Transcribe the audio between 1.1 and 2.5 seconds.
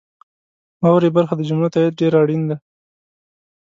برخه د جملو تایید ډیر اړین